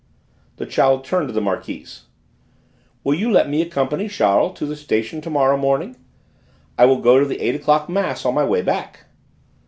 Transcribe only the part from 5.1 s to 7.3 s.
to morrow morning? I will go to